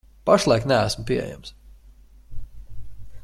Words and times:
Pašlaik 0.27 0.63
neesmu 0.69 1.03
pieejams. 1.09 1.49